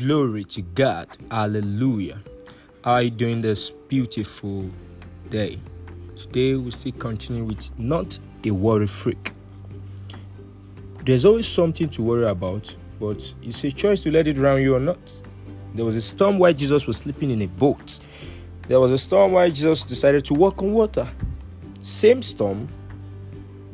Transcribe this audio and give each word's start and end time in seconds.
Glory 0.00 0.44
to 0.44 0.62
God. 0.62 1.08
Hallelujah. 1.30 2.22
How 2.82 2.92
are 2.92 3.02
you 3.02 3.10
doing 3.10 3.42
this 3.42 3.70
beautiful 3.70 4.70
day? 5.28 5.58
Today 6.16 6.54
we 6.54 6.70
still 6.70 6.92
continue 6.92 7.44
with 7.44 7.78
not 7.78 8.18
a 8.46 8.50
worry 8.50 8.86
freak. 8.86 9.32
There's 11.04 11.26
always 11.26 11.46
something 11.46 11.90
to 11.90 12.02
worry 12.02 12.26
about, 12.26 12.74
but 12.98 13.34
it's 13.42 13.62
a 13.62 13.70
choice 13.70 14.02
to 14.04 14.10
let 14.10 14.26
it 14.26 14.36
drown 14.36 14.62
you 14.62 14.74
or 14.74 14.80
not. 14.80 15.20
There 15.74 15.84
was 15.84 15.96
a 15.96 16.00
storm 16.00 16.38
while 16.38 16.54
Jesus 16.54 16.86
was 16.86 16.96
sleeping 16.96 17.30
in 17.30 17.42
a 17.42 17.48
boat. 17.48 18.00
There 18.68 18.80
was 18.80 18.92
a 18.92 18.98
storm 18.98 19.32
while 19.32 19.50
Jesus 19.50 19.84
decided 19.84 20.24
to 20.26 20.34
walk 20.34 20.62
on 20.62 20.72
water. 20.72 21.06
Same 21.82 22.22
storm 22.22 22.68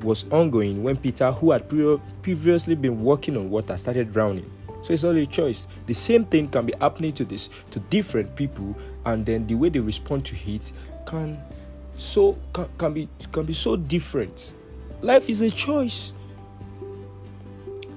was 0.03 0.29
ongoing 0.31 0.83
when 0.83 0.97
Peter, 0.97 1.31
who 1.31 1.53
had 1.53 1.69
previously 1.69 2.75
been 2.75 3.03
walking 3.03 3.37
on 3.37 3.49
water, 3.49 3.77
started 3.77 4.13
drowning. 4.13 4.51
So 4.87 4.93
it's 4.93 5.03
only 5.03 5.23
a 5.23 5.27
choice. 5.27 5.67
The 5.87 5.95
same 5.95 6.25
thing 6.27 6.47
can 6.47 6.65
be 6.65 6.73
happening 6.81 7.13
to 7.15 7.25
this 7.25 7.51
to 7.73 7.81
different 7.81 8.37
people, 8.37 8.77
and 9.05 9.27
then 9.27 9.45
the 9.49 9.57
way 9.57 9.69
they 9.69 9.81
respond 9.81 10.25
to 10.27 10.37
it 10.47 10.71
can 11.05 11.43
so 11.97 12.39
can, 12.53 12.69
can 12.79 12.95
be 12.95 13.09
can 13.33 13.45
be 13.45 13.53
so 13.53 13.75
different. 13.75 14.53
Life 15.03 15.29
is 15.29 15.41
a 15.41 15.51
choice. 15.51 16.13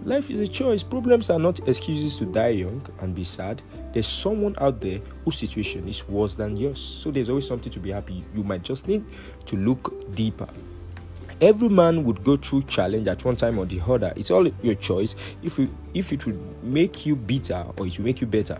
Life 0.03 0.31
is 0.31 0.39
a 0.39 0.47
choice. 0.47 0.81
Problems 0.81 1.29
are 1.29 1.37
not 1.37 1.59
excuses 1.67 2.17
to 2.17 2.25
die 2.25 2.47
young 2.47 2.83
and 3.01 3.13
be 3.13 3.23
sad. 3.23 3.61
There's 3.93 4.07
someone 4.07 4.55
out 4.59 4.81
there 4.81 4.99
whose 5.23 5.37
situation 5.37 5.87
is 5.87 6.07
worse 6.09 6.33
than 6.33 6.57
yours. 6.57 6.81
So 6.81 7.11
there's 7.11 7.29
always 7.29 7.47
something 7.47 7.71
to 7.71 7.79
be 7.79 7.91
happy. 7.91 8.25
You 8.33 8.43
might 8.43 8.63
just 8.63 8.87
need 8.87 9.05
to 9.45 9.57
look 9.57 10.15
deeper 10.15 10.47
every 11.41 11.69
man 11.69 12.03
would 12.03 12.23
go 12.23 12.35
through 12.35 12.63
challenge 12.63 13.07
at 13.07 13.23
one 13.23 13.35
time 13.35 13.57
or 13.59 13.65
the 13.65 13.81
other. 13.81 14.13
It's 14.15 14.31
all 14.31 14.47
your 14.61 14.75
choice. 14.75 15.15
If 15.43 15.57
you 15.57 15.75
if 15.93 16.11
it 16.11 16.25
would 16.25 16.63
make 16.63 17.05
you 17.05 17.15
bitter 17.15 17.65
or 17.77 17.87
it 17.87 17.97
will 17.97 18.05
make 18.05 18.21
you 18.21 18.27
better. 18.27 18.57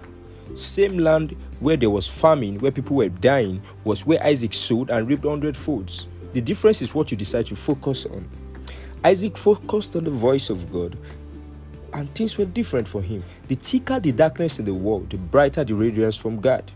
Same 0.55 0.97
land 0.97 1.35
where 1.59 1.77
there 1.77 1.89
was 1.89 2.07
famine 2.07 2.57
where 2.59 2.71
people 2.71 2.95
were 2.95 3.09
dying 3.09 3.61
was 3.83 4.05
where 4.05 4.21
isaac 4.23 4.53
sowed 4.53 4.89
and 4.89 5.07
reaped 5.07 5.25
hundred 5.25 5.55
folds. 5.55 6.07
The 6.33 6.41
difference 6.41 6.81
is 6.81 6.95
what 6.95 7.11
you 7.11 7.17
decide 7.17 7.47
to 7.47 7.55
focus 7.55 8.05
on. 8.05 8.27
Isaac 9.03 9.37
focused 9.37 9.95
on 9.95 10.05
the 10.05 10.11
voice 10.11 10.49
of 10.49 10.71
god 10.71 10.97
and 11.93 12.13
things 12.15 12.37
were 12.37 12.45
different 12.45 12.87
for 12.87 13.01
him. 13.01 13.23
The 13.47 13.55
thicker 13.55 13.99
the 13.99 14.11
darkness 14.11 14.59
in 14.59 14.65
the 14.65 14.73
world 14.73 15.11
the 15.11 15.17
brighter 15.17 15.63
the 15.63 15.75
radiance 15.75 16.15
from 16.15 16.39
god 16.41 16.71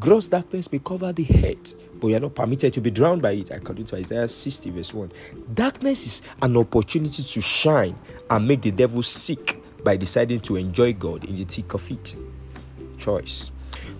Gross 0.00 0.28
darkness 0.28 0.70
may 0.72 0.80
cover 0.80 1.12
the 1.12 1.22
head, 1.22 1.58
but 2.00 2.08
you 2.08 2.16
are 2.16 2.20
not 2.20 2.34
permitted 2.34 2.72
to 2.72 2.80
be 2.80 2.90
drowned 2.90 3.22
by 3.22 3.32
it, 3.32 3.50
according 3.50 3.86
to 3.86 3.96
Isaiah 3.96 4.28
60, 4.28 4.70
verse 4.70 4.92
1. 4.92 5.12
Darkness 5.54 6.06
is 6.06 6.22
an 6.42 6.56
opportunity 6.56 7.22
to 7.22 7.40
shine 7.40 7.96
and 8.28 8.46
make 8.46 8.62
the 8.62 8.70
devil 8.70 9.02
sick 9.02 9.62
by 9.84 9.96
deciding 9.96 10.40
to 10.40 10.56
enjoy 10.56 10.92
God 10.92 11.24
in 11.24 11.36
the 11.36 11.44
thick 11.44 11.74
of 11.74 11.90
it. 11.90 12.16
Choice. 12.98 13.50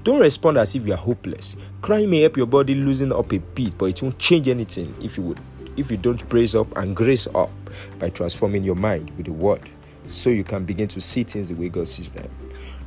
Don't 0.03 0.21
respond 0.21 0.59
as 0.59 0.75
if 0.75 0.87
you 0.87 0.93
are 0.93 0.99
hopeless. 0.99 1.57
Crying 1.81 2.11
may 2.11 2.21
help 2.23 2.37
your 2.37 2.47
body 2.47 2.75
loosen 2.75 3.13
up 3.13 3.33
a 3.33 3.39
bit, 3.39 3.77
but 3.79 3.87
it 3.87 4.03
won't 4.03 4.19
change 4.19 4.49
anything 4.49 4.95
if 5.01 5.17
you 5.17 5.23
would 5.25 5.41
if 5.77 5.91
you 5.91 5.97
don't 5.97 6.29
praise 6.29 6.55
up 6.55 6.77
and 6.77 6.95
grace 6.95 7.27
up 7.35 7.51
by 7.99 8.09
transforming 8.11 8.63
your 8.63 8.77
mind 8.77 9.11
with 9.17 9.27
the 9.27 9.33
word 9.33 9.61
so 10.09 10.31
you 10.31 10.45
can 10.45 10.65
begin 10.65 10.89
to 10.89 11.01
see 11.01 11.25
things 11.25 11.49
the 11.49 11.55
way 11.55 11.69
God 11.69 11.89
sees 11.89 12.13
them. 12.13 12.31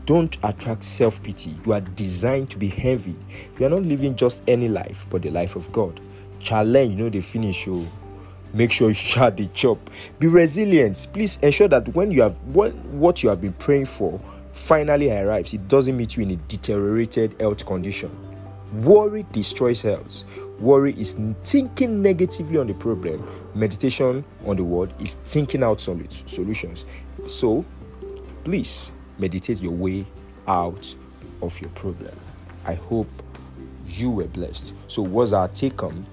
Don't 0.08 0.38
attract 0.44 0.86
self 0.86 1.22
pity. 1.22 1.54
You 1.66 1.74
are 1.74 1.82
designed 1.82 2.50
to 2.52 2.58
be 2.58 2.70
heavy. 2.70 3.14
You 3.60 3.66
are 3.66 3.70
not 3.70 3.84
living 3.84 4.16
just 4.16 4.42
any 4.48 4.70
life, 4.70 5.06
but 5.10 5.22
the 5.22 5.30
life 5.30 5.58
of 5.58 5.70
God. 5.74 6.00
Challenge, 6.40 6.92
you 6.96 7.04
know, 7.04 7.10
the 7.10 7.20
finish. 7.20 7.68
Oh. 7.68 7.86
Make 8.54 8.72
sure 8.72 8.88
you 8.88 8.94
shut 8.94 9.36
the 9.36 9.48
chop. 9.48 9.90
Be 10.18 10.28
resilient. 10.28 11.08
Please 11.12 11.38
ensure 11.44 11.68
that 11.68 11.94
when 11.94 12.10
you 12.10 12.22
have 12.22 12.38
what, 12.56 12.74
what 12.86 13.22
you 13.22 13.28
have 13.28 13.42
been 13.42 13.52
praying 13.52 13.88
for 13.88 14.18
finally 14.54 15.12
arrives, 15.12 15.54
it 15.54 15.68
doesn't 15.68 15.98
meet 15.98 16.16
you 16.16 16.24
in 16.24 16.32
a 16.32 16.36
deteriorated 16.38 17.36
health 17.42 17.66
condition. 17.66 18.10
Worry 18.84 19.26
destroys 19.34 19.82
health. 19.82 20.24
Worry 20.62 20.94
is 20.98 21.20
thinking 21.44 22.02
negatively 22.02 22.58
on 22.58 22.68
the 22.68 22.74
problem. 22.76 23.28
Meditation 23.56 24.24
on 24.46 24.56
the 24.56 24.64
word 24.64 24.94
is 25.02 25.16
thinking 25.16 25.64
out 25.64 25.82
solutions. 25.82 26.86
So, 27.28 27.66
please 28.46 28.94
meditate 29.20 29.62
your 29.62 29.72
way 29.72 30.06
out 30.48 30.96
of 31.42 31.60
your 31.62 31.70
problem. 31.72 32.18
I 32.66 32.76
hope 32.76 33.10
you 33.88 34.12
were 34.12 34.28
blessed. 34.28 34.74
So, 34.88 35.02
what's 35.02 35.34
our 35.34 35.48
take 35.48 35.80
home 35.80 36.06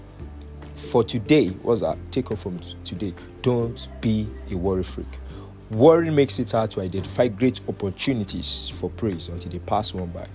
for 0.77 1.05
today? 1.05 1.49
What's 1.49 1.83
our 1.83 1.97
take 2.11 2.29
home 2.29 2.37
from 2.37 2.59
today? 2.85 3.15
Don't 3.43 3.89
be 4.01 4.29
a 4.51 4.57
worry 4.57 4.83
freak. 4.83 5.19
Worry 5.71 6.11
makes 6.11 6.39
it 6.39 6.51
hard 6.51 6.71
to 6.73 6.83
identify 6.83 7.29
great 7.29 7.61
opportunities 7.69 8.69
for 8.69 8.91
praise 8.91 9.29
until 9.29 9.51
they 9.51 9.59
pass 9.59 9.95
one 9.95 10.11
by. 10.11 10.29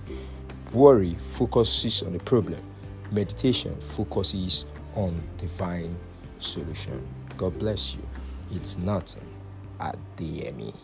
Worry 0.72 1.14
focuses 1.14 2.02
on 2.02 2.12
the 2.12 2.18
problem. 2.20 2.60
Meditation 3.10 3.74
focuses 3.80 4.66
on 4.94 5.20
divine 5.38 5.96
solution. 6.38 7.06
God 7.36 7.58
bless 7.58 7.94
you. 7.94 8.02
It's 8.52 8.78
not 8.78 9.16
at 9.80 9.96
the 10.16 10.40
DME. 10.40 10.74